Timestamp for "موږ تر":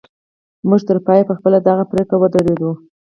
0.69-0.97